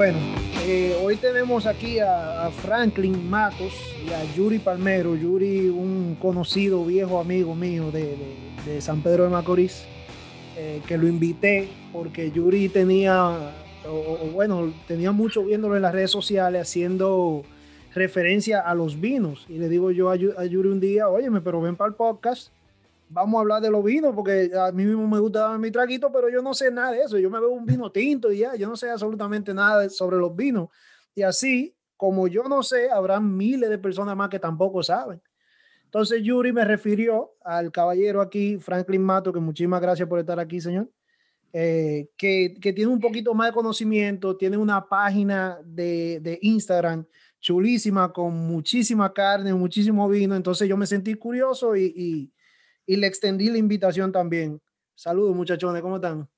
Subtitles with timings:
[0.00, 0.18] Bueno,
[0.64, 5.14] eh, hoy tenemos aquí a, Franklin Matos y a Yuri Palmero.
[5.14, 9.84] Yuri, un conocido viejo amigo mío de, San Pedro de Macorís,
[10.56, 13.52] eh, que lo invité porque Yuri tenía,
[14.32, 17.42] bueno, tenía mucho viéndolo en las redes sociales haciendo
[17.94, 19.44] referencia a los vinos.
[19.50, 22.52] Y le digo yo a, Yuri un día, óyeme, pero ven para el podcast
[23.10, 26.30] vamos a hablar de los vinos, porque a mí mismo me gusta mi traguito, pero
[26.30, 27.18] yo no sé nada de eso.
[27.18, 30.34] Yo me veo un vino tinto y ya, yo no sé absolutamente nada sobre los
[30.34, 30.68] vinos.
[31.14, 35.20] Y así, como yo no sé, habrá miles de personas más que tampoco saben.
[35.84, 40.60] Entonces, Yuri me refirió al caballero aquí, Franklin Mato, que muchísimas gracias por estar aquí,
[40.60, 40.88] señor.
[41.52, 47.04] Eh, que, que, tiene un poquito más de conocimiento, tiene una página de, de Instagram
[47.40, 50.36] chulísima con muchísima carne, muchísimo vino.
[50.36, 52.32] Entonces yo me sentí curioso y, y
[52.90, 54.60] y le extendí la invitación también.
[54.96, 56.28] Saludos muchachones, ¿cómo están?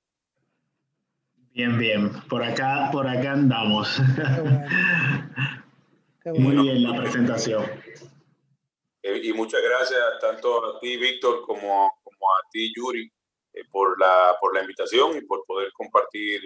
[1.55, 2.13] Bien, bien.
[2.29, 3.99] Por acá, por acá andamos.
[6.27, 7.65] Muy bien la presentación.
[9.03, 13.11] Eh, y muchas gracias tanto a ti, Víctor, como, como a ti, Yuri,
[13.55, 16.43] eh, por, la, por la invitación y por poder compartir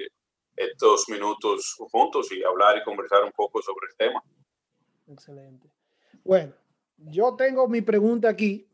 [0.54, 4.22] estos minutos juntos y hablar y conversar un poco sobre el tema.
[5.08, 5.68] Excelente.
[6.22, 6.54] Bueno,
[6.96, 8.65] yo tengo mi pregunta aquí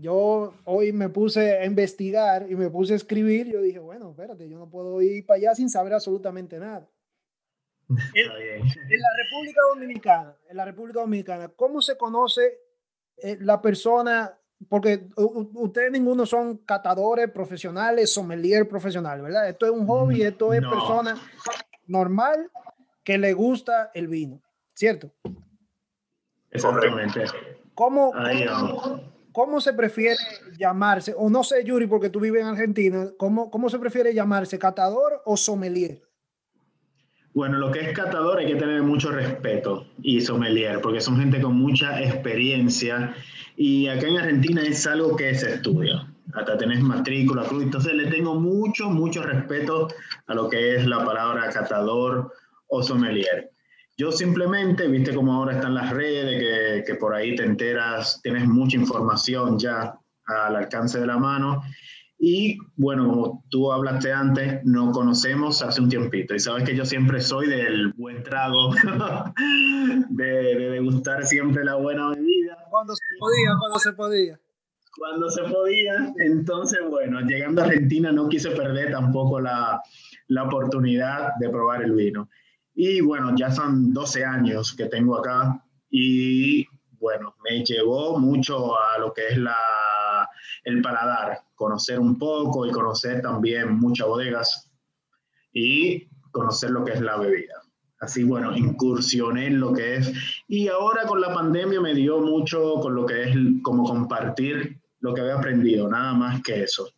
[0.00, 3.46] yo hoy me puse a investigar y me puse a escribir.
[3.46, 6.88] Yo dije, bueno, espérate, yo no puedo ir para allá sin saber absolutamente nada.
[8.14, 12.58] En, la República Dominicana, en la República Dominicana, ¿cómo se conoce
[13.18, 14.38] eh, la persona?
[14.68, 19.48] Porque ustedes ninguno son catadores profesionales, sommelier profesional, ¿verdad?
[19.48, 21.20] Esto es un hobby, mm, esto es persona
[21.86, 22.50] normal
[23.02, 24.40] que le gusta el vino,
[24.72, 25.10] ¿cierto?
[26.50, 27.24] Exactamente.
[27.74, 30.16] ¿Cómo, cómo, ¿cómo se prefiere
[30.56, 31.12] llamarse?
[31.18, 34.58] O no sé, Yuri, porque tú vives en Argentina, ¿cómo, cómo se prefiere llamarse?
[34.58, 36.00] ¿Catador o sommelier?
[37.34, 41.42] Bueno, lo que es catador hay que tener mucho respeto y sommelier, porque son gente
[41.42, 43.12] con mucha experiencia
[43.56, 46.08] y acá en Argentina es algo que se estudia.
[46.32, 49.88] Hasta tenés matrícula, entonces le tengo mucho, mucho respeto
[50.28, 52.32] a lo que es la palabra catador
[52.68, 53.50] o sommelier.
[53.96, 58.46] Yo simplemente, viste como ahora están las redes, que, que, por ahí te enteras, tienes
[58.46, 61.62] mucha información ya al alcance de la mano.
[62.18, 66.34] Y bueno, como tú hablaste antes, nos conocemos hace un tiempito.
[66.34, 68.70] Y sabes que yo siempre soy del buen trago,
[70.10, 72.56] de, de degustar siempre la buena bebida.
[72.70, 74.40] Cuando se podía, cuando se podía
[74.96, 76.14] cuando se podía.
[76.18, 79.80] Entonces, bueno, llegando a Argentina no quise perder tampoco la,
[80.28, 82.28] la, oportunidad de probar el vino.
[82.74, 86.66] Y bueno, ya son 12 años que tengo acá y
[86.98, 89.56] bueno, me llevó mucho a lo que es la,
[90.64, 94.70] el paladar, conocer un poco y conocer también muchas bodegas
[95.52, 97.62] y conocer lo que es la bebida.
[98.00, 100.12] Así, bueno, incursioné en lo que es.
[100.48, 105.14] Y ahora con la pandemia me dio mucho con lo que es como compartir lo
[105.14, 106.88] que había aprendido, nada más que eso.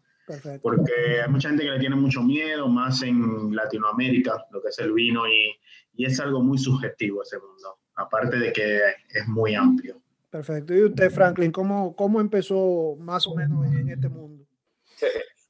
[0.62, 4.78] Porque hay mucha gente que le tiene mucho miedo, más en Latinoamérica, lo que es
[4.81, 5.56] el vino, y,
[5.94, 10.00] y es algo muy subjetivo ese mundo, aparte de que es muy amplio.
[10.31, 10.75] Perfecto.
[10.75, 14.44] ¿Y usted, Franklin, cómo, cómo empezó más o menos en, este mundo?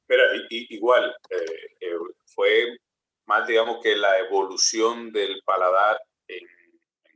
[0.08, 1.44] Mira, igual, eh,
[1.80, 2.78] eh, fue
[3.26, 5.98] más, digamos, que la evolución del paladar
[6.28, 6.46] en,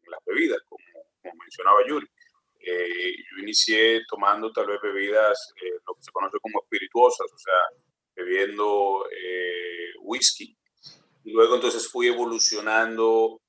[0.09, 0.83] las bebidas, como,
[1.23, 2.07] como mencionaba Yuri.
[2.63, 7.39] Eh, yo inicié tomando tal vez bebidas, eh, lo que se conoce como espirituosas, o
[7.39, 7.55] sea,
[8.15, 10.57] bebiendo eh, whisky.
[11.25, 13.41] Y luego entonces fui evolucionando,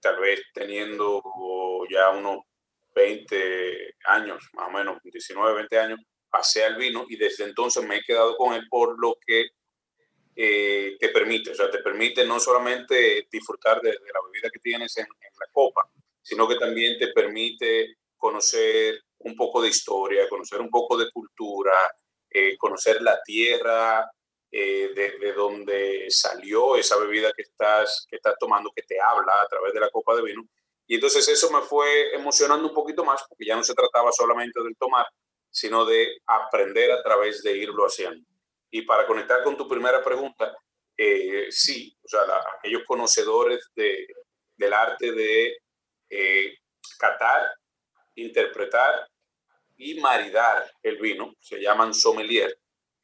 [0.00, 1.22] tal vez teniendo
[1.90, 2.40] ya unos
[2.94, 6.00] 20 años, más o menos, 19, 20 años,
[6.30, 9.46] pasé al vino y desde entonces me he quedado con él por lo que
[10.34, 15.04] te permite, o sea, te permite no solamente disfrutar de, la bebida que tienes en,
[15.04, 15.88] en, la copa,
[16.20, 21.72] sino que también te permite conocer un poco de historia, conocer un poco de cultura,
[22.30, 24.10] eh, conocer la tierra
[24.50, 29.32] eh, de, de, donde salió esa bebida que estás, que estás tomando, que te habla
[29.42, 30.42] a través de la copa de vino.
[30.86, 34.62] Y entonces eso me fue emocionando un poquito más, porque ya no se trataba solamente
[34.62, 35.06] del tomar,
[35.50, 38.24] sino de aprender a través de irlo haciendo.
[38.70, 40.56] Y para conectar con tu primera pregunta,
[40.96, 42.20] eh, sí, o sea,
[42.58, 44.06] aquellos conocedores de,
[44.56, 45.58] del arte de
[46.08, 46.58] eh,
[46.98, 47.52] catar
[48.16, 49.08] interpretar
[49.76, 52.58] y maridar el vino, se llaman sommelier.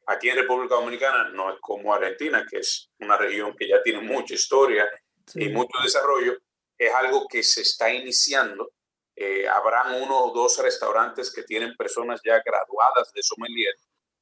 [0.07, 4.01] Aquí en República Dominicana no es como Argentina, que es una región que ya tiene
[4.01, 4.89] mucha historia
[5.35, 6.37] y mucho desarrollo,
[6.77, 8.71] es algo que se está iniciando.
[9.15, 13.73] Eh, habrán uno o dos restaurantes que tienen personas ya graduadas de sommelier,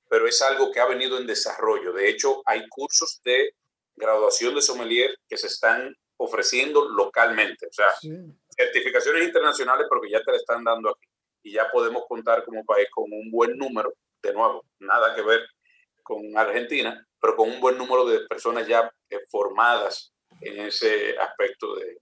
[0.10, 1.94] pero es algo que ha venido en desarrollo.
[1.94, 3.56] De hecho, hay cursos de
[3.96, 7.68] graduación de sommelier que se están ofreciendo localmente.
[7.68, 7.92] O sea,
[8.62, 11.08] certificaciones internacionales porque ya te la están dando aquí.
[11.44, 15.42] Y ya podemos contar como país con un buen número, de nuevo, nada que ver
[16.04, 21.76] con Argentina, pero con un buen número de personas ya eh, formadas en ese aspecto
[21.76, 21.98] de,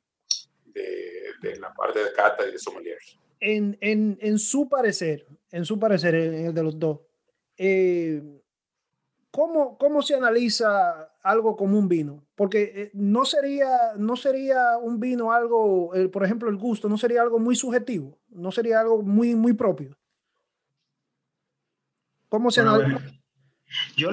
[1.41, 3.17] de, la parte de cata y de sommeliers.
[3.39, 6.99] En, en, en, su parecer, en su parecer, en el de los dos,
[7.57, 8.21] eh,
[9.31, 12.25] ¿cómo, ¿cómo se analiza algo como un vino?
[12.35, 17.21] Porque eh, no sería, no sería un vino algo, por ejemplo, el gusto, no sería
[17.21, 19.97] algo muy subjetivo, no sería algo muy, muy propio.
[22.29, 23.01] ¿Cómo se analiza?
[23.95, 24.09] Yo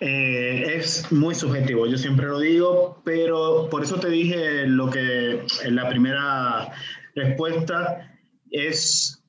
[0.00, 5.44] eh, es muy subjetivo, yo siempre lo digo, pero por eso te dije lo que
[5.64, 6.72] en la primera
[7.14, 8.16] respuesta
[8.50, 9.24] es,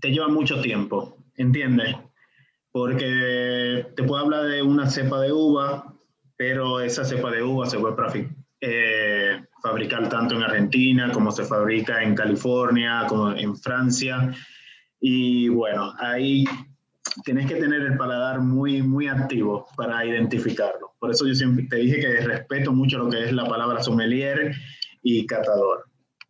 [0.00, 1.96] te lleva mucho tiempo, ¿entiendes?
[2.72, 5.93] Porque te puedo hablar de una cepa de uva,
[6.46, 8.28] pero esa cepa de uva se puede
[8.60, 14.30] eh, fabricar tanto en Argentina como se fabrica en California, como en Francia.
[15.00, 16.44] Y bueno, ahí
[17.24, 20.92] tienes que tener el paladar muy, muy activo para identificarlo.
[20.98, 24.54] Por eso yo siempre te dije que respeto mucho lo que es la palabra sommelier
[25.02, 25.86] y catador.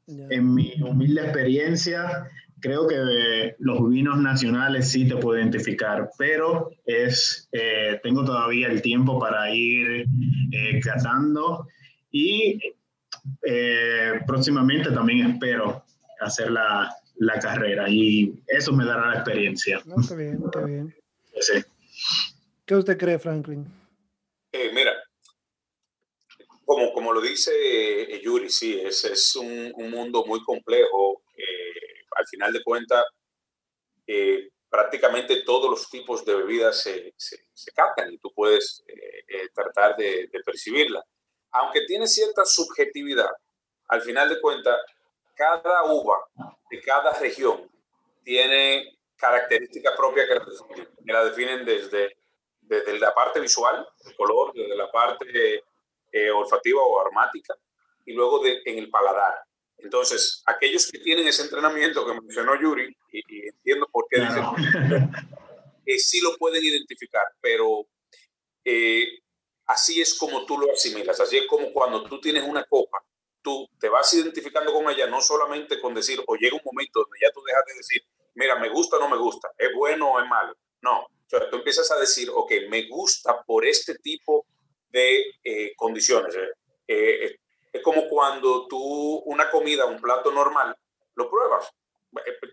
[0.06, 2.30] En mi humilde experiencia,
[2.60, 8.82] creo que los vinos nacionales sí te puedo identificar, pero es, eh, tengo todavía el
[8.82, 10.06] tiempo para ir
[10.52, 11.66] eh, catando
[12.10, 12.58] y
[13.42, 15.84] eh, próximamente también espero
[16.20, 19.82] hacer la, la carrera y eso me dará la experiencia.
[20.08, 20.94] qué bien, qué bien.
[22.66, 23.66] ¿Qué usted cree, Franklin?
[24.52, 24.92] Eh, mira,
[26.64, 31.22] como, como lo dice eh, Yuri, sí, es, es un, un mundo muy complejo.
[32.14, 33.04] Eh, al final de cuentas,
[34.68, 38.84] prácticamente todos los tipos de bebidas se, se, captan y tú puedes
[39.54, 41.02] tratar de, percibirla.
[41.52, 43.30] Aunque tiene cierta subjetividad,
[43.88, 44.80] al final de cuentas,
[45.34, 46.26] cada uva
[46.70, 47.70] de cada región
[48.24, 52.16] tiene características propias que la definen, desde,
[52.60, 55.62] desde la parte visual, el color, desde la parte
[56.12, 57.54] eh, olfativa o aromática,
[58.04, 59.34] y luego de, en el paladar.
[59.78, 64.44] Entonces, aquellos que tienen ese entrenamiento que mencionó Yuri, y, entiendo por qué dicen,
[65.86, 67.86] que sí lo pueden identificar, pero
[68.64, 69.18] eh,
[69.66, 73.04] así es como tú lo asimilas, así es como cuando tú tienes una copa
[73.44, 77.18] tú te vas identificando con ella no solamente con decir, o llega un momento donde
[77.22, 78.02] ya tú dejas de decir,
[78.34, 80.56] mira, me gusta o no me gusta, es bueno o es malo.
[80.80, 84.46] No, o sea, tú empiezas a decir, ok, me gusta por este tipo
[84.88, 86.34] de eh, condiciones.
[86.34, 86.46] Eh,
[86.88, 87.36] eh,
[87.74, 90.74] es como cuando tú una comida, un plato normal,
[91.14, 91.70] lo pruebas.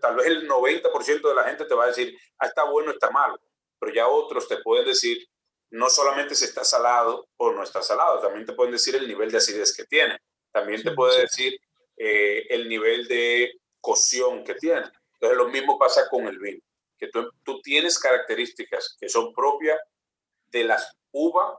[0.00, 3.10] Tal vez el 90% de la gente te va a decir, ah, está bueno, está
[3.10, 3.40] malo.
[3.78, 5.26] Pero ya otros te pueden decir,
[5.70, 9.30] no solamente si está salado o no está salado, también te pueden decir el nivel
[9.30, 10.20] de acidez que tiene
[10.52, 11.58] también te puede decir
[11.96, 14.84] eh, el nivel de cocción que tiene.
[15.14, 16.60] Entonces lo mismo pasa con el vino,
[16.98, 19.80] que tú, tú tienes características que son propias
[20.50, 21.58] de las uvas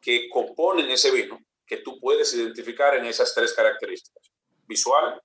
[0.00, 1.38] que componen ese vino,
[1.70, 4.28] que tú puedes identificar en esas tres características.
[4.66, 5.22] Visual,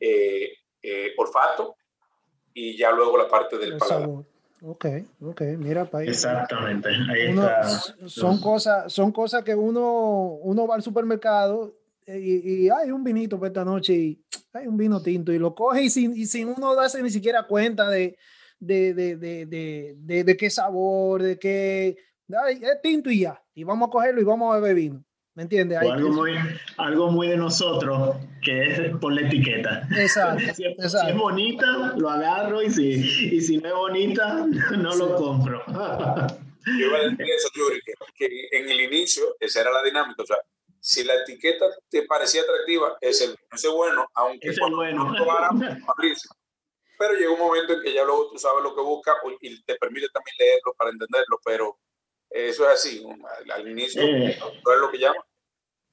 [0.00, 1.76] eh, eh, olfato
[2.54, 4.08] y ya luego la parte del paladar.
[4.62, 4.86] Ok,
[5.20, 6.08] ok, mira, país.
[6.08, 6.88] Exactamente.
[8.06, 13.48] Son cosas, son cosas que uno, uno va al supermercado y, hay un vinito para
[13.48, 14.24] esta noche y
[14.54, 17.46] hay un vino tinto y lo coge y sin, y sin uno darse ni siquiera
[17.46, 18.16] cuenta de,
[18.58, 21.98] de, de, de, de qué sabor, de qué...
[22.28, 23.42] es tinto y ya.
[23.54, 25.04] Y vamos a cogerlo y vamos a beber vino.
[25.34, 25.78] ¿Me entiendes?
[25.78, 26.36] Algo muy,
[26.76, 29.88] algo muy de nosotros, que es por la etiqueta.
[29.96, 30.44] Exacto.
[30.54, 34.46] si, es bonita, lo agarro y si, y si no es bonita,
[34.78, 35.62] no lo compro.
[36.66, 40.22] Yo iba a decir eso, Yuri, que, que, en el inicio esa era la dinámica.
[40.22, 40.38] O sea,
[40.80, 45.12] si la etiqueta te parecía atractiva, es el ese bueno, aunque es bueno.
[46.96, 49.74] Pero llega un momento en que ya luego tú sabes lo que buscas y te
[49.74, 51.76] permite también leerlo para entenderlo, pero
[52.34, 53.02] eso es así,
[53.54, 54.30] al inicio, eh.
[54.30, 55.24] es lo que llama?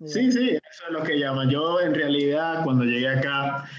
[0.03, 1.47] Sí, sí, eso es lo que llama.
[1.47, 3.69] Yo en realidad cuando llegué acá,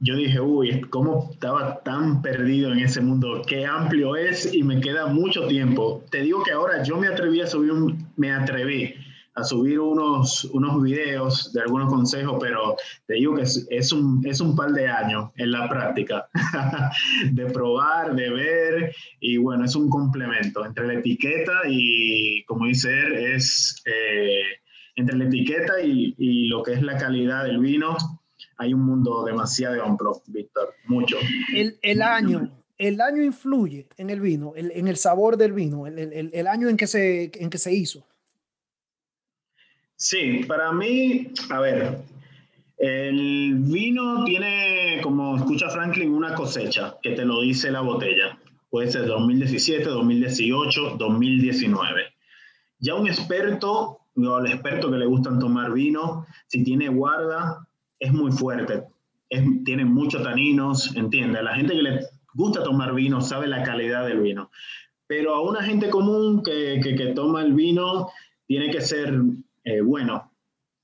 [0.00, 3.42] yo dije, uy, ¿cómo estaba tan perdido en ese mundo?
[3.46, 6.02] Qué amplio es y me queda mucho tiempo.
[6.10, 8.94] Te digo que ahora yo me atreví a subir un, me atreví
[9.36, 12.74] a subir unos, unos videos de algunos consejos, pero
[13.06, 16.26] te digo que es, un, es un par de años en la práctica,
[17.32, 22.88] de probar, de ver, y bueno, es un complemento entre la etiqueta y, como dice
[22.88, 24.40] él, es eh,
[24.96, 27.94] entre la etiqueta y, y, lo que es la calidad del vino,
[28.56, 31.18] hay un mundo demasiado amplio, Víctor, mucho.
[31.54, 36.30] El, el año, el año influye en el vino, en el sabor del vino, el,
[36.32, 38.06] el, año en que se, en que se hizo.
[39.96, 42.02] Sí, para mí, a ver,
[42.78, 48.38] el vino tiene, como escucha Franklin, una cosecha que te lo dice la botella.
[48.68, 52.02] Puede ser 2017, 2018, 2019.
[52.78, 57.66] Ya un experto, o el experto que le gustan tomar vino, si tiene guarda,
[57.98, 58.84] es muy fuerte.
[59.64, 61.42] tiene muchos taninos, entiende.
[61.42, 62.00] La gente que le
[62.34, 64.50] gusta tomar vino sabe la calidad del vino.
[65.06, 68.10] Pero a una gente común que, que, toma el vino,
[68.46, 69.14] tiene que ser
[69.66, 70.32] eh, bueno,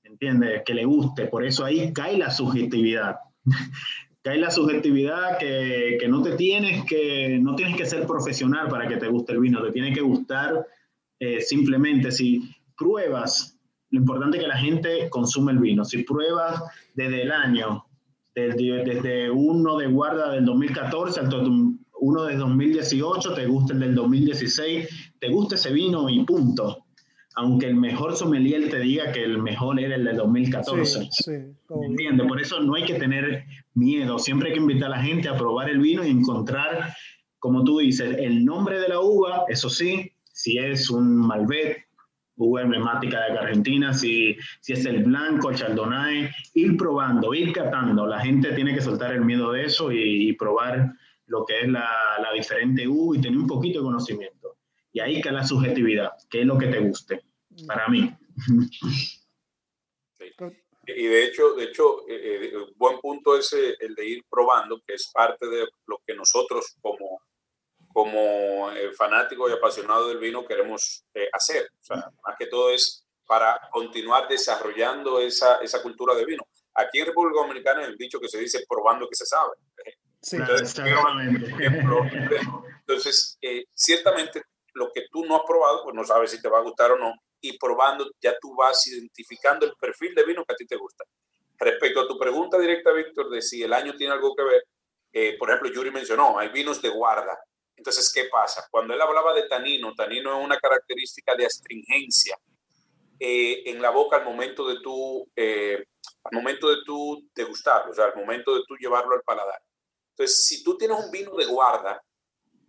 [0.03, 0.61] ¿entiendes?
[0.65, 1.27] Que le guste.
[1.27, 3.15] Por eso ahí cae la subjetividad.
[4.21, 8.97] cae la subjetividad que, no te tienes que, no tienes que ser profesional para que
[8.97, 10.67] te guste el vino, te tiene que gustar
[11.19, 13.57] eh, simplemente si pruebas,
[13.89, 16.61] lo importante es que la gente consume el vino, si pruebas
[16.93, 17.85] desde el año,
[18.35, 21.37] desde, uno de guarda del 2014 hasta
[21.99, 26.82] uno de 2018, te gusta el del 2016, te gusta ese vino y punto
[27.35, 31.07] aunque el mejor sommelier te diga que el mejor era el de 2014.
[31.11, 31.31] Sí,
[31.83, 32.27] ¿Entiendes?
[32.27, 34.19] Por eso no hay que tener miedo.
[34.19, 36.93] Siempre hay que invitar a la gente a probar el vino y encontrar,
[37.39, 41.87] como tú dices, el nombre de la uva, eso sí, si es un Malbec,
[42.35, 48.07] uva emblemática de Argentina, si, si es el blanco, Chardonnay, ir probando, ir catando.
[48.07, 50.93] La gente tiene que soltar el miedo de eso y, probar
[51.27, 51.87] lo que es la,
[52.21, 54.42] la diferente uva y tener un poquito de conocimiento.
[54.93, 57.23] Y ahí que la subjetividad, que es lo que te guste,
[57.67, 58.15] para mí.
[60.85, 64.23] Y de hecho, de hecho, eh, eh, un buen punto es eh, el de ir
[64.29, 67.21] probando, que es parte de lo que nosotros como,
[67.91, 71.69] como fanáticos y apasionados del vino queremos hacer.
[71.81, 76.43] O sea, más que todo es para continuar desarrollando esa, esa cultura de vino.
[76.75, 79.53] Aquí en República Dominicana hay un dicho que se dice probando que se sabe.
[80.21, 80.75] Sí, entonces,
[82.79, 83.39] entonces
[83.73, 84.43] ciertamente
[84.73, 86.97] lo que tú no has probado, pues no sabes si te va a gustar o
[86.97, 90.75] no, y probando ya tú vas identificando el perfil de vino que a ti te
[90.75, 91.03] gusta.
[91.57, 94.63] Respecto a tu pregunta directa, Víctor, de si el año tiene algo que ver,
[95.11, 97.37] eh, por ejemplo, Yuri mencionó, hay vinos de guarda.
[97.75, 98.67] Entonces, ¿qué pasa?
[98.71, 102.37] Cuando él hablaba de tanino, tanino es una característica de astringencia
[103.19, 105.85] eh, en la boca al momento de tu, eh,
[106.23, 109.61] al momento de tu degustarlo, o sea, al momento de tu llevarlo al paladar.
[110.09, 112.01] Entonces, si tú tienes un vino de guarda,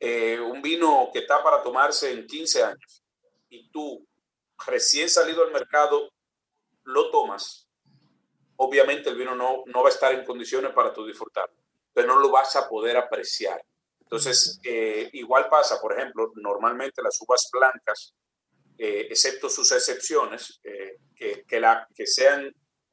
[0.01, 3.03] eh, un vino que está para tomarse en 15 años
[3.49, 4.07] y tú
[4.67, 6.11] recién salido al mercado
[6.85, 7.69] lo tomas,
[8.57, 11.57] obviamente el vino no, no va a estar en condiciones para tú disfrutarlo,
[11.93, 13.65] pero no lo vas a poder apreciar.
[14.01, 18.15] Entonces, eh, igual pasa, por ejemplo, normalmente las uvas blancas,
[18.77, 20.61] eh, excepto sus excepciones,
[21.15, 22.53] que, que, la, que sean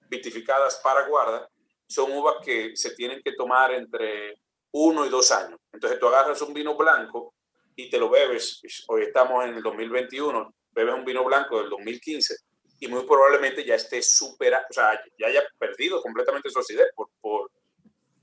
[0.09, 1.49] vitificadas para guarda,
[1.87, 4.35] son uvas que se tienen que tomar entre
[4.71, 5.59] uno y dos años.
[5.71, 7.33] Entonces tú agarras un vino blanco
[7.75, 12.35] y te lo bebes, hoy estamos en el 2021, bebes un vino blanco del 2015
[12.79, 17.09] y muy probablemente ya esté superado, o sea, ya haya perdido completamente su acidez por,
[17.21, 17.51] por,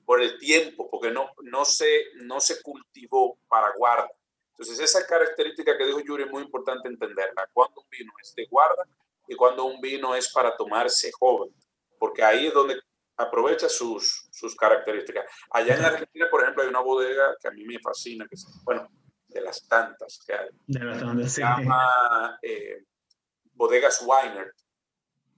[0.04, 4.10] por el tiempo, porque no, no, se, no se cultivó para guarda.
[4.50, 8.46] Entonces esa característica que dijo Yuri es muy importante entenderla, cuando un vino es de
[8.46, 8.84] guarda
[9.28, 11.54] y cuando un vino es para tomarse joven,
[11.96, 12.80] porque ahí es donde
[13.18, 15.24] aprovecha sus, sus características.
[15.50, 18.46] Allá en Argentina, por ejemplo, hay una bodega que a mí me fascina, que es,
[18.64, 18.88] bueno,
[19.26, 20.48] de las tantas que hay.
[20.66, 22.84] De las tantas, Se llama eh,
[23.52, 24.52] Bodegas Weiner,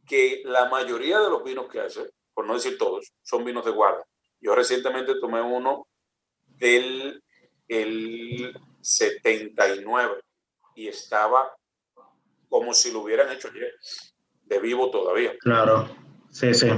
[0.06, 3.70] que la mayoría de los vinos que hace, por no decir todos, son vinos de
[3.70, 4.04] guarda.
[4.40, 5.86] Yo recientemente tomé uno
[6.46, 7.22] del
[7.68, 10.20] el 79
[10.74, 11.54] y estaba
[12.48, 13.72] como si lo hubieran hecho ayer,
[14.44, 15.32] de vivo todavía.
[15.38, 15.88] Claro,
[16.30, 16.68] sí, sí.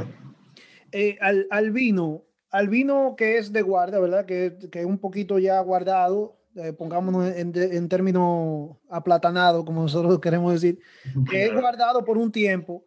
[0.93, 4.27] Eh, al, vino, al vino que es de guarda, ¿verdad?
[4.27, 10.53] Que, es un poquito ya guardado, eh, pongámonos en, en términos aplatanado, como nosotros queremos
[10.53, 10.79] decir,
[11.31, 12.85] que es guardado por un tiempo.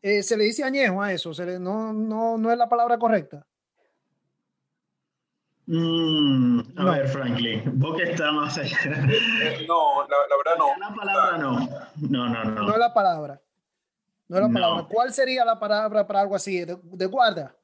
[0.00, 3.46] Eh, se le dice añejo a eso, se no, no, no es la palabra correcta.
[5.66, 8.76] Mm, a ver, Franklin, vos que estás más allá.
[9.68, 10.76] no, la, la, verdad no.
[10.78, 11.68] La palabra no.
[12.08, 12.62] No, no, no.
[12.62, 13.40] No es la palabra.
[14.32, 14.86] No la palabra.
[14.90, 16.64] ¿Cuál sería la palabra para algo así?
[16.64, 17.54] ¿De, guarda?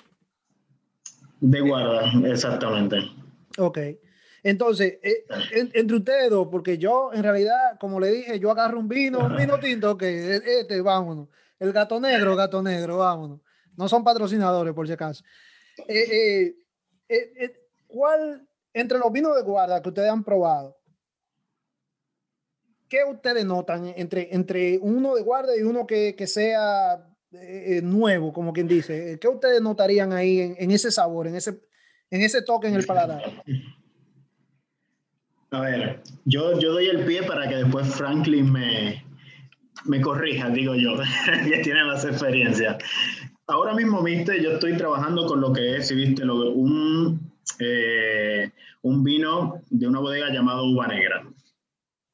[1.41, 2.99] De guarda, exactamente.
[3.57, 3.79] Ok.
[4.43, 8.87] Entonces, eh, entre ustedes dos, porque yo en realidad, como le dije, yo agarro un
[8.87, 11.29] vino, un vino tinto, ok, e, este, vámonos.
[11.59, 13.41] El gato negro, gato negro, vámonos.
[13.75, 15.25] No son patrocinadores, por si acaso.
[15.89, 16.55] Eh,
[17.09, 17.53] eh,
[17.87, 20.78] ¿Cuál, entre los vinos de guarda que ustedes han probado,
[22.89, 26.95] ¿qué ustedes notan entre, entre uno de guardia y uno que, que sea
[27.33, 29.19] eh, eh, nuevo, como quien dice?
[29.21, 31.61] ¿Qué ustedes notarían ahí en, ese sabor, en ese,
[32.11, 33.23] en ese toque en el paladar?
[35.51, 39.03] A ver, yo, yo doy el pie para que después Franklin me,
[39.87, 40.95] me corrija, digo yo,
[41.49, 42.77] que tiene más experiencia.
[43.47, 48.51] Ahora mismo, viste, yo estoy trabajando con lo que es, viste, lo, un, eh,
[48.83, 51.25] un vino de una bodega llamado Uva Negra.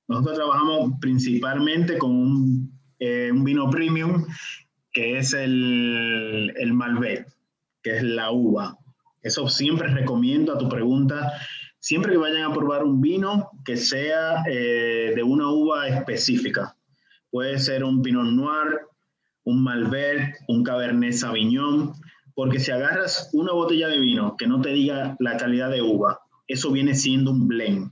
[0.09, 4.25] Nosotros trabajamos principalmente con un, eh, un vino premium
[4.93, 7.27] que es el, el Malbec,
[7.83, 8.79] que es la uva.
[9.23, 11.33] Eso siempre recomiendo a tu pregunta.
[11.81, 16.77] Siempre que vayan a probar un vino que sea eh, de una uva específica.
[17.31, 18.81] Puede ser un Pinot Noir,
[19.45, 21.93] un Malbec, un Cabernet Sauvignon,
[22.35, 26.21] porque si agarras una botella de vino que no te diga la calidad de uva,
[26.47, 27.91] eso viene siendo un blend.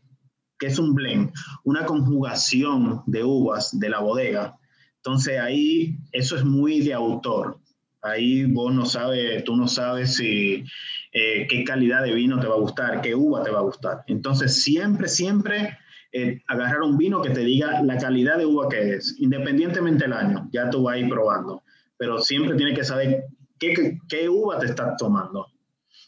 [0.63, 1.33] ¿Qué es un blend?
[1.65, 4.57] Una conjugación de uvas de la bodega
[5.05, 7.59] entonces ahí eso es muy de autor.
[8.03, 10.65] Ahí vos no sabes, tú no sabes si
[11.13, 14.05] eh, qué calidad de vino te va a gustar, qué uva te va a gustar.
[14.07, 15.77] Entonces siempre, siempre
[16.13, 20.13] eh, agarrar un vino que te diga la calidad de uva que es, independientemente del
[20.13, 21.65] año, ya tú vas a ir probando.
[21.97, 23.25] Pero siempre tienes que saber
[23.59, 25.49] qué, qué, uva te estás tomando.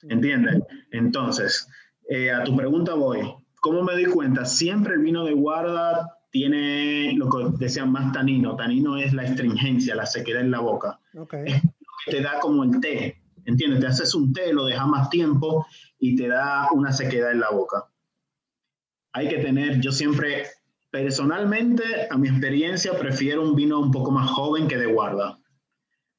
[0.08, 0.62] ¿Entiendes?
[0.92, 1.68] Entonces,
[2.08, 3.22] eh, a tu pregunta voy.
[3.64, 4.44] ¿Cómo me di cuenta?
[4.44, 8.56] Siempre el vino de guarda tiene lo que decían más tanino.
[8.56, 11.00] Tanino es la astringencia, la sequedad en la boca.
[11.16, 11.44] Okay.
[11.46, 11.70] Es lo
[12.04, 13.22] que te da como el té.
[13.46, 13.80] ¿Entiendes?
[13.80, 15.66] Te haces un té, lo dejas más tiempo
[15.98, 17.88] y te da una sequedad en la boca.
[19.14, 20.44] Hay que tener, yo siempre,
[20.90, 25.38] personalmente, a mi experiencia, prefiero un vino un poco más joven que de guarda.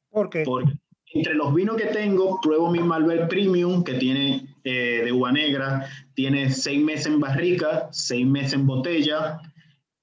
[0.10, 0.42] ¿Por qué?
[0.44, 0.74] Porque
[1.14, 5.88] entre los vinos que tengo, pruebo mi Malbec Premium, que tiene eh, de uva negra,
[6.16, 9.40] tiene seis meses en barrica, seis meses en botella,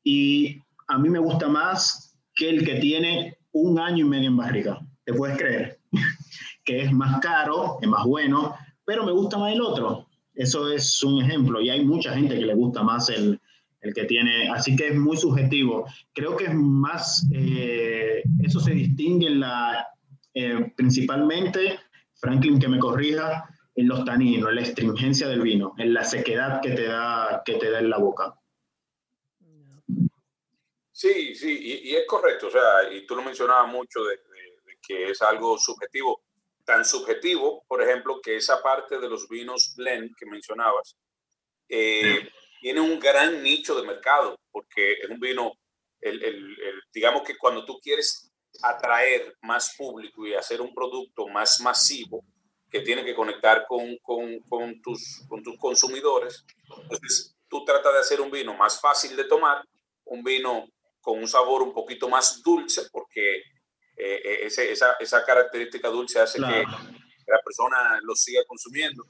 [0.04, 4.36] y a mí me gusta más que el que tiene un año y medio en
[4.36, 4.80] barriga.
[5.04, 5.80] ¿Te puedes creer?
[6.64, 10.06] que es más caro, es más bueno, pero me gusta más el otro.
[10.32, 13.40] Eso es un ejemplo y hay mucha gente que le gusta más el,
[13.80, 15.86] el que tiene, así que es muy subjetivo.
[16.12, 19.88] Creo que es más, eh, eso se distingue en la,
[20.34, 21.80] eh, principalmente,
[22.14, 26.60] Franklin que me corrija, en los taninos, en la astringencia del vino, en la sequedad
[26.60, 28.34] que te da, que te da en la boca.
[30.92, 32.48] Sí, sí, y, es correcto.
[32.48, 34.20] O sea, y tú lo mencionabas mucho de,
[34.86, 36.22] que es algo subjetivo.
[36.64, 40.96] Tan subjetivo, por ejemplo, que esa parte de los vinos blend que mencionabas
[41.68, 42.28] eh,
[42.60, 45.52] tiene un gran nicho de mercado, porque es un vino,
[46.00, 46.56] el, el,
[46.92, 48.30] digamos que cuando tú quieres
[48.62, 52.22] atraer más público y hacer un producto más masivo,
[52.72, 56.46] que tiene que conectar con, con, con, tus, con tus consumidores,
[56.82, 59.62] entonces tú tratas de hacer un vino más fácil de tomar,
[60.06, 60.66] un vino
[61.02, 66.18] con un sabor un poquito más dulce, porque eh, eh, ese, esa, esa, característica dulce
[66.18, 66.64] hace que
[67.26, 69.04] la persona lo siga consumiendo.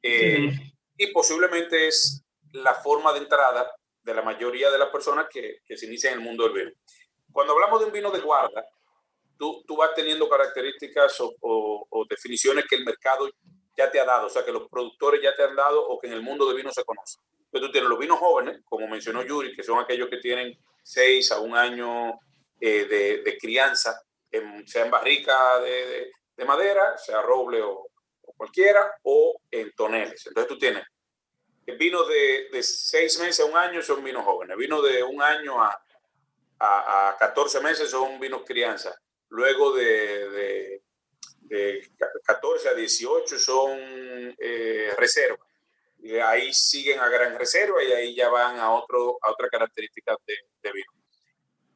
[0.00, 0.48] Eh,
[0.96, 3.68] y posiblemente es la forma de entrada
[4.00, 6.70] de la mayoría de las personas que, que, se inician en el mundo del vino.
[7.32, 8.64] Cuando hablamos de un vino de guarda,
[9.66, 13.28] tú, vas teniendo características o, definiciones que el mercado
[13.76, 16.06] ya te ha dado, o sea, que los productores ya te han dado o que
[16.06, 17.22] en el mundo del vino se conocen.
[17.46, 21.32] Entonces tú tienes los vinos jóvenes, como mencionó Yuri, que son aquellos que tienen seis
[21.32, 22.18] a un año
[22.60, 24.00] eh, de, de, crianza,
[24.66, 27.88] sea en barrica de, de, madera, sea roble o,
[28.36, 30.26] cualquiera, o en toneles.
[30.26, 30.84] Entonces tú tienes
[31.78, 35.62] vinos de, de seis meses a un año son vinos jóvenes, vinos de un año
[35.62, 35.80] a,
[36.58, 38.94] a, a 14 meses son vinos crianza,
[39.32, 40.82] luego de,
[41.40, 41.90] de
[42.24, 43.78] 14 a 18 son
[44.38, 45.48] eh, reservas.
[46.24, 50.34] Ahí siguen a gran reserva y ahí ya van a, otro, a otra característica de,
[50.62, 50.92] de vino.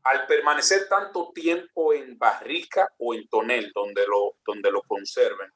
[0.03, 5.51] Al permanecer tanto tiempo en barrica o en tonel, donde lo, donde lo conserven,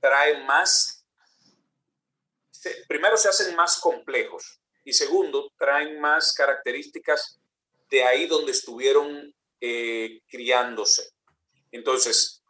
[0.00, 1.06] trae más,
[2.88, 7.38] primero se hacen más complejos y segundo, traen más características
[7.90, 11.10] de ahí donde estuvieron eh, criándose.
[11.72, 12.42] Entonces,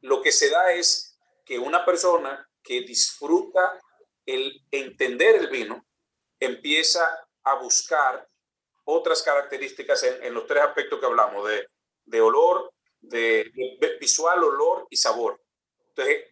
[0.00, 3.80] lo que se da es que una persona que disfruta
[4.26, 5.84] el entender el vino
[6.38, 8.28] empieza a buscar
[8.84, 11.68] otras características en, los tres aspectos que hablamos, de,
[12.04, 13.50] de olor, de,
[14.00, 15.40] visual, olor y sabor.
[15.90, 16.24] Entonces,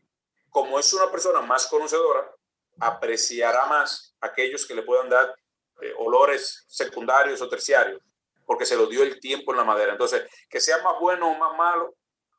[0.48, 2.30] como es una persona más conocedora,
[2.78, 5.34] apreciará más aquellos que le puedan dar
[5.82, 8.00] eh, olores secundarios o terciarios,
[8.44, 9.92] porque se lo dio el tiempo en la madera.
[9.92, 11.94] Entonces, que sea más bueno o más malo,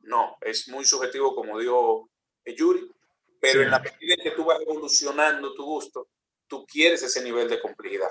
[0.08, 2.10] no, es muy subjetivo, como dijo
[2.44, 2.90] Yuri,
[3.40, 6.08] pero en la medida en que tú vas evolucionando tu gusto,
[6.46, 8.10] tú quieres ese nivel de complejidad.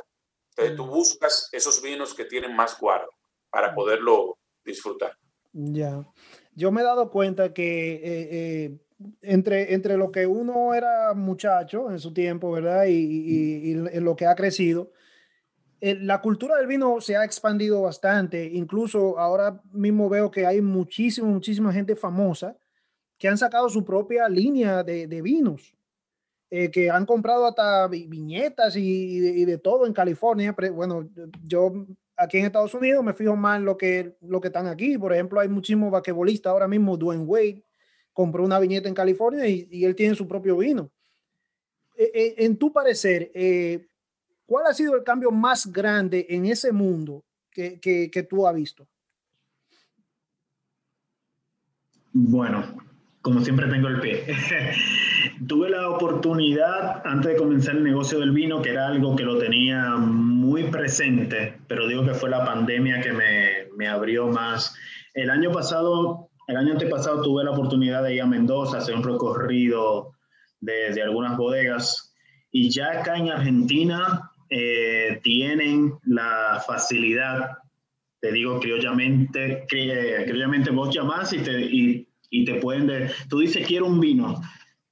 [0.52, 3.10] Entonces tú buscas esos vinos que tienen más guardo
[3.50, 5.18] para poderlo disfrutar.
[5.52, 6.06] Ya.
[6.54, 8.00] Yo me he dado cuenta que eh,
[8.32, 8.78] eh,
[9.22, 12.86] entre, entre lo que uno era muchacho en su tiempo, ¿verdad?
[12.86, 14.92] Y, y, y, lo que ha crecido,
[15.80, 18.46] la cultura del vino se ha expandido bastante.
[18.46, 22.58] Incluso ahora mismo veo que hay muchísima, muchísima gente famosa
[23.18, 25.76] que han sacado su propia línea de, de vinos,
[26.50, 30.54] eh, que han comprado hasta viñetas y, de, todo en California.
[30.54, 31.10] Pero, bueno,
[31.46, 31.86] yo
[32.16, 34.98] aquí en Estados Unidos me fijo más en lo que, lo que están aquí.
[34.98, 36.98] Por ejemplo, hay muchísimos vaquebolistas ahora mismo.
[36.98, 37.64] Dwayne Wade
[38.14, 40.92] compró una viñeta en California y, y él tiene su propio vino.
[41.96, 43.32] Eh, eh, en tu parecer,
[44.48, 48.56] ¿cuál ha sido el cambio más grande en ese mundo que, que, que tú has
[48.56, 48.88] visto?
[52.14, 52.64] Bueno,
[53.22, 54.26] como siempre tengo el pie.
[55.48, 59.38] Tuve la oportunidad, antes de comenzar el negocio del vino, que era algo que lo
[59.38, 64.76] tenía muy presente, pero digo que fue la pandemia que me, me abrió más.
[65.14, 69.04] El año pasado, el año antepasado, tuve la oportunidad de ir a Mendoza, hacer un
[69.04, 70.14] recorrido
[70.62, 72.16] de, de algunas bodegas,
[72.50, 77.58] y ya acá en Argentina eh, tienen la facilidad,
[78.20, 83.66] te digo criollamente, criollamente vos llamás y te, y y te pueden, de, tú dices
[83.66, 84.42] quiero un vino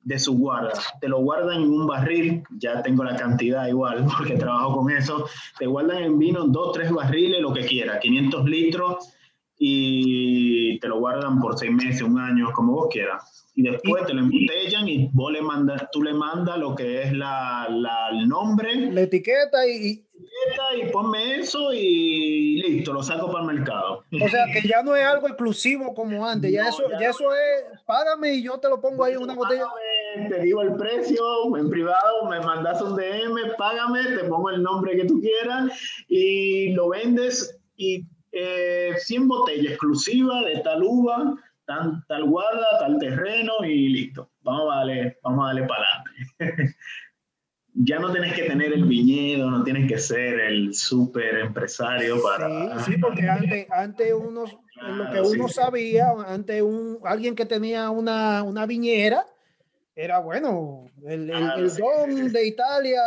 [0.01, 4.35] de su guarda, te lo guardan en un barril, ya tengo la cantidad igual porque
[4.35, 9.09] trabajo con eso, te guardan en vino dos, tres barriles, lo que quiera, 500 litros
[9.57, 10.44] y
[10.79, 13.45] te lo guardan por seis meses, un año, como vos quieras.
[13.55, 17.13] Y después te lo embotellan y vos le mandas, tú le mandas lo que es
[17.13, 18.91] la, la el nombre.
[18.91, 20.05] La etiqueta y,
[20.77, 24.03] y ponme eso y listo, lo saco para el mercado.
[24.21, 27.79] O sea, que ya no es algo exclusivo como antes, ya eso ya, eso es,
[27.85, 29.67] págame y yo te lo pongo ahí en una botella.
[30.29, 31.23] te digo el precio
[31.57, 35.71] en privado, me mandas un DM, págame, te pongo el nombre que tú quieras
[36.09, 38.05] y lo vendes y
[38.37, 44.29] eh, 100 botellas exclusiva de tal uva, tal, tal guarda, tal terreno y listo.
[44.41, 45.85] Vamos a darle, vamos a darle para
[46.37, 46.75] adelante.
[47.73, 52.79] ya no tienes que tener el viñedo, no tienes que ser el súper empresario para...
[52.79, 54.45] Sí, sí, porque antes, antes uno,
[54.81, 59.25] lo que uno sabía, antes un, alguien que tenía una, una viñera,
[59.95, 63.01] era bueno, el, el, don de Italia,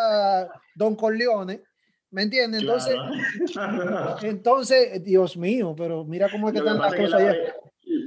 [0.75, 1.63] Don Corleone,
[2.11, 2.63] ¿me entiendes?
[2.63, 2.97] Entonces,
[4.23, 7.55] entonces, Dios mío, pero mira cómo es que están las cosas allá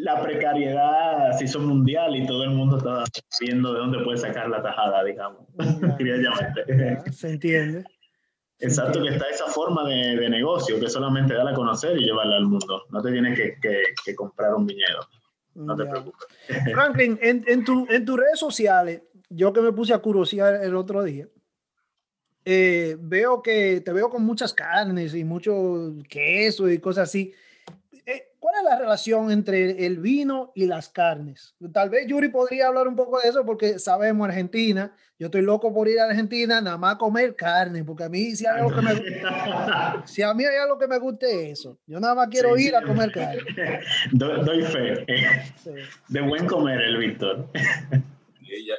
[0.02, 3.04] la precariedad se hizo mundial y todo el mundo estaba
[3.40, 5.46] viendo de dónde puede sacar la tajada, digamos.
[7.12, 7.84] se entiende.
[8.60, 12.38] Exacto, que está esa forma de, de, negocio que solamente darla a conocer y llevarla
[12.38, 12.84] al mundo.
[12.92, 15.00] No te tienes que, que, comprar un viñedo.
[15.56, 16.28] No te preocupes.
[16.72, 20.76] Franklin, en, en, tu, en tus redes sociales, yo que me puse a curiosidad el
[20.76, 21.28] otro día,
[22.46, 27.34] eh, veo que te veo con muchas carnes y mucho queso y cosas así.
[28.42, 31.54] ¿Cuál es la relación entre el vino y las carnes?
[31.72, 34.96] Tal vez Yuri podría hablar un poco de eso porque sabemos Argentina.
[35.20, 38.36] Yo estoy loco por ir a Argentina nada más a comer carne, porque a mí
[38.36, 41.78] si hay algo que me si a mí hay algo que me guste eso.
[41.86, 43.44] Yo nada más quiero ir a comer carne.
[44.12, 45.06] Doy, fe.
[46.08, 47.48] De buen comer el Víctor.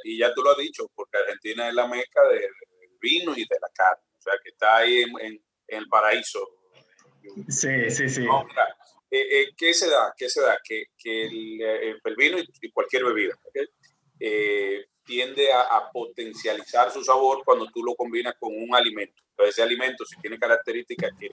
[0.03, 2.51] Y ya, tú lo has dicho, porque Argentina es la meca del
[3.03, 4.03] vino y de la carne.
[4.17, 6.39] O sea, que está ahí en, el paraíso.
[7.49, 8.25] Sí, sí, sí.
[9.11, 10.13] Eh, eh, ¿qué se da?
[10.17, 10.57] ¿Qué se da?
[10.63, 13.37] Que, que el, eh, el, vino y, cualquier bebida
[15.05, 19.21] tiende a, potencializar su sabor cuando tú lo combinas con un alimento.
[19.31, 21.29] Entonces, ese alimento, si tiene características que,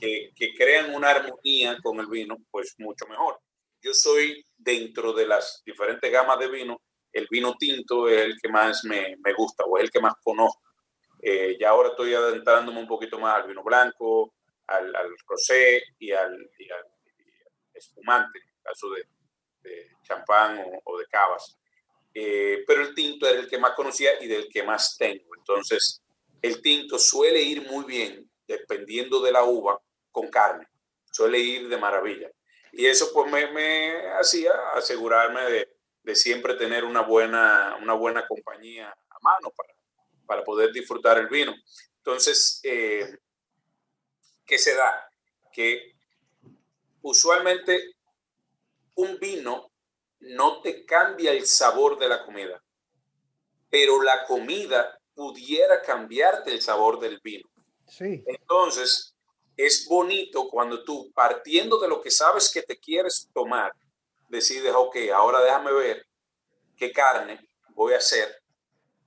[0.00, 3.38] que, que, crean una armonía con el vino, pues mucho mejor.
[3.80, 6.82] Yo soy dentro de las diferentes gamas de vino,
[7.16, 10.14] el vino tinto es el que más me, me gusta o es el que más
[10.22, 10.60] conozco.
[11.58, 14.34] Ya ahora estoy adentrándome un poquito más al vino blanco,
[14.66, 16.84] al, al rosé y al, y al
[17.74, 19.06] espumante, en caso de,
[20.02, 21.58] champán o, de cavas.
[22.14, 25.34] Eh, pero el tinto era el que más conocía y del que más tengo.
[25.36, 26.02] Entonces,
[26.40, 30.66] el tinto suele ir muy bien, dependiendo de la uva, con carne.
[31.10, 32.30] Suele ir de maravilla.
[32.72, 38.26] Y eso pues me, me hacía asegurarme de, de, siempre tener una buena, una buena
[38.26, 39.75] compañía a mano para,
[40.26, 41.54] para poder disfrutar el vino.
[41.98, 43.18] Entonces, eh,
[44.44, 45.10] ¿qué se da?
[45.52, 45.92] Que
[47.02, 47.94] usualmente
[48.94, 49.70] un vino
[50.20, 52.62] no te cambia el sabor de la comida,
[53.70, 57.48] pero la comida pudiera cambiarte el sabor del vino.
[57.88, 58.22] Sí.
[58.26, 59.14] Entonces,
[59.56, 63.72] es bonito cuando tú, partiendo de lo que sabes que te quieres tomar,
[64.28, 66.06] decides, ok, ahora déjame ver
[66.76, 68.42] qué carne voy a hacer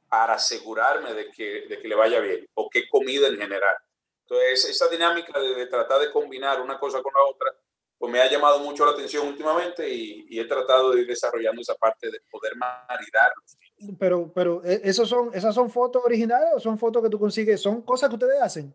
[0.10, 3.76] para asegurarme de que, de que le vaya bien, o qué comida en general.
[4.22, 7.54] Entonces, esa dinámica de tratar de combinar una cosa con la otra
[8.00, 11.76] pues me ha llamado mucho la atención últimamente y, he tratado de ir desarrollando esa
[11.76, 13.58] parte de poder maridarlos.
[14.00, 17.62] Pero, pero ¿esos son, ¿esas son fotos originales o son fotos que tú consigues?
[17.62, 18.74] ¿Son cosas que ustedes hacen?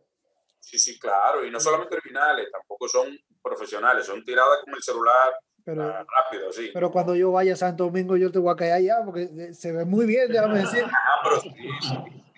[0.61, 1.43] Sí, sí, claro.
[1.45, 6.53] Y no solamente originales, tampoco son profesionales, son tiradas con el celular pero, ah, rápido,
[6.53, 6.71] sí.
[6.73, 9.55] Pero cuando yo vaya a Santo Domingo, yo te voy a caer allá porque eh,
[9.55, 10.85] se ve muy bien, déjame decir.
[10.85, 11.51] Ah, pero sí,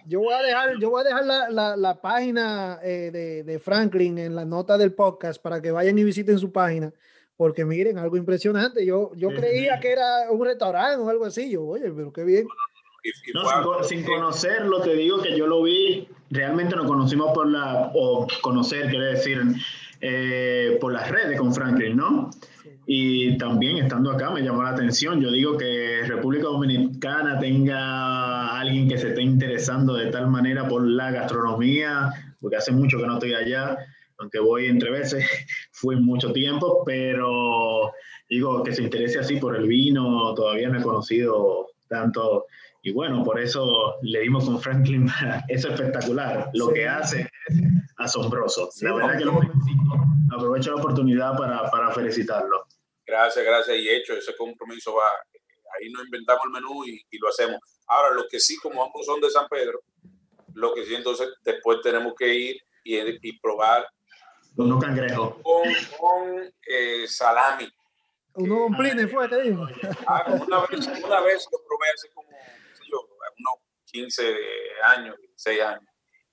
[0.06, 3.58] Yo voy a dejar, yo voy a dejar la, la, la página eh, de, de,
[3.58, 6.92] Franklin en la nota del podcast para que vayan y visiten su página,
[7.36, 8.86] porque miren, algo impresionante.
[8.86, 11.50] Yo, yo creía que era un restaurante o algo así.
[11.50, 12.46] Yo, oye, pero qué bien.
[13.34, 18.26] No, sin, conocerlo, te digo que yo lo vi, realmente nos conocimos por la, o
[18.40, 19.40] conocer, quiere decir,
[20.00, 22.30] eh, por las redes con Franklin, ¿no?
[22.86, 25.20] Y también estando acá me llamó la atención.
[25.20, 30.86] Yo digo que República Dominicana tenga alguien que se esté interesando de tal manera por
[30.86, 33.76] la gastronomía, porque hace mucho que no estoy allá,
[34.18, 35.24] aunque voy entre veces,
[35.72, 37.92] fui mucho tiempo, pero
[38.28, 42.46] digo que se interese así por el vino, todavía no he conocido tanto.
[42.82, 45.08] Y bueno, por eso le dimos con Franklin,
[45.48, 46.50] eso es espectacular.
[46.54, 47.60] Lo que hace es
[47.96, 48.70] asombroso.
[48.82, 49.40] la verdad que lo
[50.30, 52.66] aprovecho la oportunidad para, para felicitarlo.
[53.06, 53.76] Gracias, gracias.
[53.78, 55.04] Y hecho, ese compromiso va.
[55.78, 57.60] Ahí nos inventamos el menú y, lo hacemos.
[57.86, 59.80] Ahora, lo que sí, como ambos son de San Pedro,
[60.54, 63.86] lo que sí, entonces después tenemos que ir y, y probar.
[64.56, 65.34] Unos cangrejos.
[65.42, 65.62] Con,
[65.98, 67.68] con eh, salami.
[68.36, 69.66] Uno con fue, te digo.
[70.06, 72.28] Ah, una, vez, una vez lo probé hace como,
[72.90, 74.22] yo, unos 15
[74.84, 75.84] años, 6 años.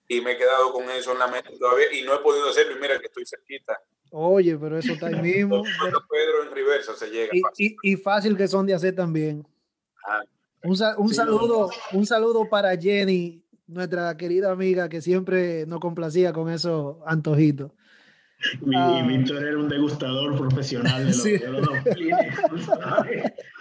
[0.08, 2.76] Y me he quedado con eso en la mente todavía y no he podido hacerlo.
[2.76, 3.82] Y mira que estoy cerquita
[4.16, 5.64] Oye, pero eso está ahí mismo.
[6.10, 7.30] Pedro en reversa se llega.
[7.34, 7.76] Y fácil.
[7.82, 9.48] Y, fácil que son de hacer también.
[10.06, 10.22] Ah,
[10.64, 10.78] un,
[11.14, 17.72] saludo, un saludo para Jenny, nuestra querida amiga que siempre nos complacía con esos antojitos.
[18.62, 19.04] Mi, ah.
[19.08, 21.68] Víctor era un degustador profesional de los,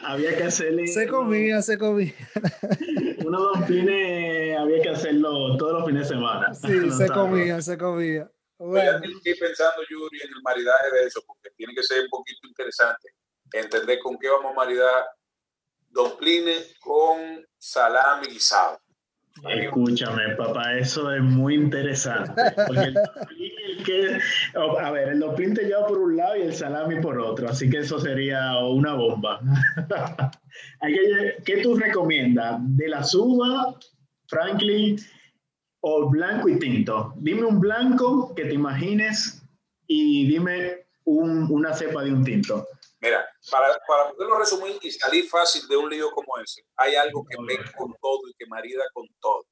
[0.04, 0.86] Había que hacerle.
[0.86, 2.14] Se comía, se comía.
[3.24, 6.54] Unos domplines había que hacerlo todos los fines de semana.
[6.54, 8.30] Sí, se comía, se comía.
[8.58, 9.00] Bueno.
[9.02, 13.08] Estoy pensando, Yuri, en el maridaje de eso, porque tiene que ser un poquito interesante
[13.52, 15.04] entender con qué vamos a maridar
[15.88, 18.78] domplines con salami guisado.
[19.48, 22.32] Escúchame, papá, eso es muy interesante.
[22.66, 24.18] Porque el, que,
[24.54, 27.68] a ver, el domplín te lleva por un lado y el salami por otro, así
[27.68, 29.40] que eso sería una bomba.
[31.44, 32.60] ¿Qué tú recomiendas?
[32.60, 33.74] ¿De la suba,
[34.26, 34.96] Franklin?
[35.82, 37.12] o blanco y tinto.
[37.16, 39.42] Dime un blanco que te imagines
[39.86, 42.66] y dime una cepa de un tinto.
[43.00, 47.24] Mira, para, para poderlo resumir y salir fácil de un lío como ese, hay algo
[47.24, 49.44] que ve con todo y que marida con todo,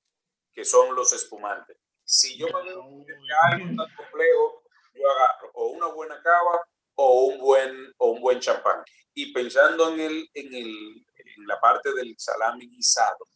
[0.52, 1.76] que son los espumantes.
[2.04, 4.62] Si yo me veo algo tan complejo,
[4.94, 8.84] yo agarro o una buena cava o un buen, o un buen champán.
[9.14, 13.26] Y pensando en, el, en, el, en la parte del salami guisado,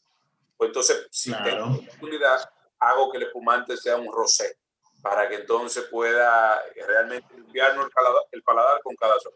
[0.57, 4.59] pues entonces, si tengo oportunidad, hago que el espumante sea un rosé
[5.03, 7.91] para que entonces pueda realmente limpiarnos
[8.33, 9.35] el paladar, con cada sol.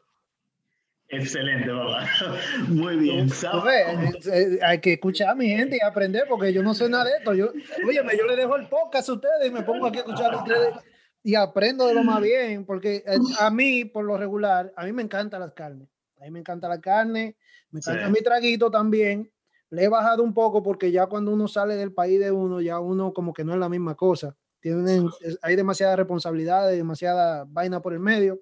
[1.08, 2.06] Excelente, papá.
[2.68, 3.28] Muy bien.
[3.28, 7.04] Eh, eh, hay que escuchar a mi gente y aprender porque yo no sé nada
[7.04, 7.34] de esto.
[7.34, 7.50] Yo,
[7.86, 10.38] oye, yo le dejo el podcast a ustedes y me pongo aquí a escuchar a
[10.38, 10.74] ustedes
[11.22, 14.92] y aprendo de lo más bien porque eh, a mí, por lo regular, a mí
[14.92, 15.88] me encantan las carnes.
[16.20, 17.36] A mí me encanta la carne,
[17.70, 19.30] me encanta mi traguito también
[19.70, 22.80] le he bajado un poco porque ya cuando uno sale del país de uno, ya
[22.80, 24.36] uno como que no es la misma cosa.
[24.60, 25.08] Tienen,
[25.42, 28.40] hay demasiada responsabilidad, demasiada vaina por el medio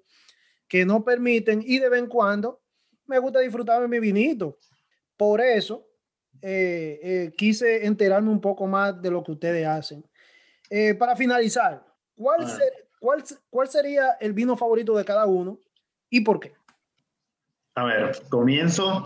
[0.67, 2.61] que no permiten y de vez en cuando
[3.05, 4.57] me gusta disfrutar de mi vinito.
[5.15, 5.87] Por eso
[6.41, 10.05] eh, eh, quise enterarme un poco más de lo que ustedes hacen.
[10.69, 12.45] Eh, para finalizar, ¿cuál,
[12.99, 15.59] cuál, ¿cuál sería el vino favorito de cada uno
[16.09, 16.53] y por qué?
[17.75, 19.03] A ver, comienzo.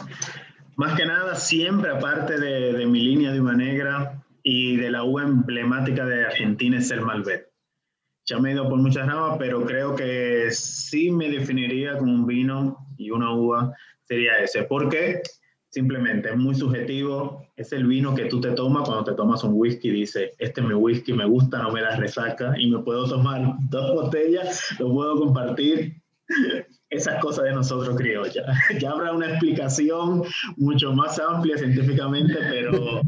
[0.77, 5.23] Más que nada, siempre aparte de, mi línea de uva negra y de la uva
[5.23, 7.50] emblemática de Argentina es el Malbec.
[8.25, 12.25] Ya me he ido por muchas ramas, pero creo que sí me definiría como un
[12.25, 14.63] vino y una uva sería ese.
[14.63, 15.21] ¿Por qué?
[15.69, 17.47] Simplemente es muy subjetivo.
[17.55, 19.89] Es el vino que tú te tomas cuando te tomas un whisky.
[19.89, 23.55] Dice, este es mi whisky, me gusta, no me da resaca y me puedo tomar
[23.69, 26.01] dos botellas, lo puedo compartir
[26.89, 28.45] esas cosas de nosotros criollas.
[28.79, 30.23] Ya habrá una explicación
[30.57, 33.01] mucho más amplia científicamente, pero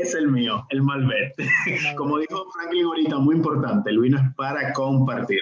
[0.00, 1.34] es el mío, el Malbec.
[1.96, 5.40] Como dijo Franklin ahorita, muy importante, el vino es para compartir.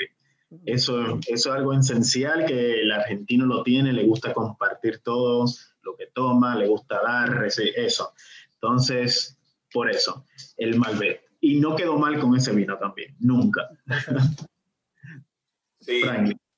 [0.64, 5.44] Eso, eso es algo esencial que el argentino lo tiene, le gusta compartir todo
[5.82, 8.12] lo que toma, le gusta dar, eso.
[8.54, 9.38] Entonces,
[9.72, 10.24] por eso,
[10.56, 11.22] el Malbec.
[11.40, 13.68] Y no quedó mal con ese vino también, nunca.
[15.80, 16.02] Sí.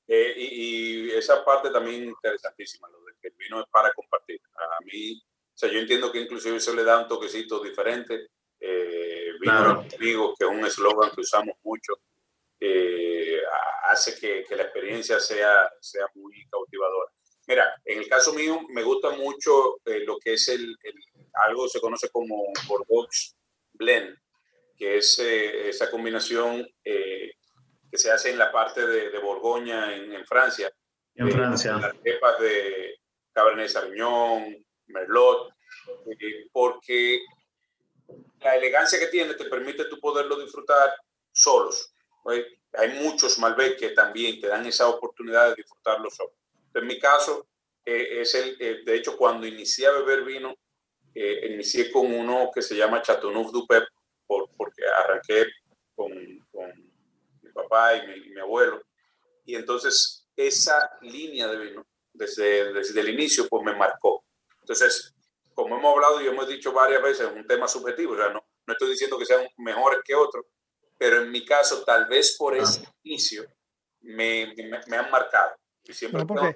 [0.07, 4.41] Eh, y, esa parte también interesantísima, lo de que el vino es para compartir.
[4.57, 5.23] A mí,
[5.61, 8.29] sea, yo entiendo que inclusive eso le da un toquecito diferente.
[8.59, 9.85] Eh, vino claro.
[9.89, 11.93] que es un eslogan que usamos mucho.
[12.59, 13.41] eh,
[13.85, 17.11] hace que, que, la experiencia sea, sea muy cautivadora.
[17.47, 20.77] Mira, en el caso mío me gusta mucho eh, lo que es el,
[21.33, 23.35] algo se conoce como Bordeaux
[23.73, 24.15] Blend,
[24.77, 30.13] que es eh, esa combinación que se hace en la parte de, de Borgoña en,
[30.13, 30.71] en, Francia.
[31.15, 31.73] En Francia.
[31.77, 32.99] Las cepas de
[33.33, 34.55] Cabernet Sauvignon,
[34.91, 35.53] Merlot,
[36.51, 37.21] porque
[38.41, 40.93] la elegancia que tiene te permite tú poderlo disfrutar
[41.31, 41.93] solos.
[42.73, 46.33] Hay muchos Malbec que también te dan esa oportunidad de disfrutarlo solo.
[46.73, 47.47] En mi caso,
[47.85, 50.55] eh, es el, eh, de hecho, cuando inicié a beber vino,
[51.13, 53.83] eh, inicié con uno que se llama Chateauneuf du Pep,
[54.25, 55.47] por, porque arranqué
[55.95, 56.11] con,
[56.51, 56.71] con,
[57.41, 58.81] mi papá y mi, mi, abuelo.
[59.45, 64.23] Y entonces esa línea de vino, desde, desde el inicio, pues me marcó.
[64.71, 65.13] Entonces,
[65.53, 68.41] como hemos hablado y hemos dicho varias veces, es un tema subjetivo, o sea, no,
[68.65, 70.45] no estoy diciendo que sean mejores que otros,
[70.97, 73.43] pero en mi caso, tal vez por ese inicio,
[73.99, 75.51] me, me, me, han marcado.
[75.83, 76.55] Y siempre no, porque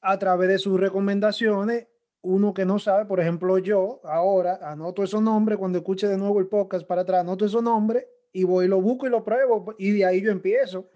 [0.00, 1.88] a través de sus recomendaciones,
[2.22, 6.38] uno que no sabe, por ejemplo, yo ahora anoto esos nombres cuando escuche de nuevo
[6.40, 9.92] el podcast para atrás, anoto esos nombres y voy, lo busco y lo pruebo y
[9.92, 10.90] de ahí yo empiezo.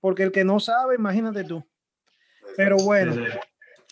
[0.00, 1.62] Porque el que no sabe, imagínate tú.
[2.56, 3.16] Pero bueno,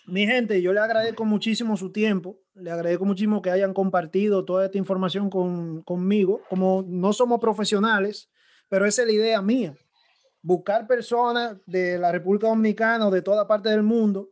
[0.07, 4.67] mi gente, yo le agradezco muchísimo su tiempo, le agradezco muchísimo que hayan compartido toda
[4.67, 6.41] esta información con, conmigo.
[6.49, 8.31] Como no somos profesionales,
[8.69, 9.77] pero esa es la idea mía,
[10.43, 14.31] buscar personas de la República Dominicana o de toda parte del mundo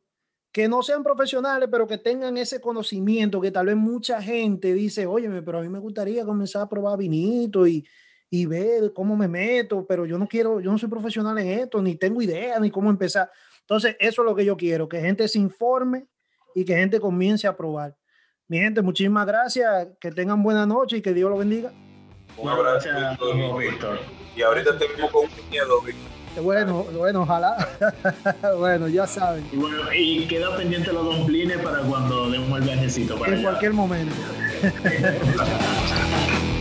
[0.53, 5.05] que no sean profesionales, pero que tengan ese conocimiento, que tal vez mucha gente dice,
[5.05, 7.85] óyeme, pero a mí me gustaría comenzar a probar vinito y,
[8.31, 11.83] y ver cómo me meto, pero yo no quiero, yo no soy profesional en esto,
[11.83, 13.29] ni tengo idea, ni cómo empezar.
[13.65, 16.07] Entonces, eso es lo que yo quiero, que gente se informe
[16.55, 17.97] y que gente comience a probar.
[18.47, 21.73] Mi gente, muchísimas gracias, que tengan buena noche y que Dios lo bendiga.
[22.37, 22.89] Un abrazo,
[23.59, 23.99] Víctor.
[24.37, 26.43] Y ahorita te vemos con un miedo, Víctor.
[26.43, 27.69] Bueno, bueno, ojalá.
[28.59, 29.47] bueno, ya saben.
[29.53, 33.49] Y, bueno, y queda pendiente los domplines para cuando demos el viajecito para En allá.
[33.49, 34.15] cualquier momento.